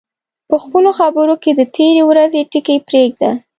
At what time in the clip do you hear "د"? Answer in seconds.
1.55-1.61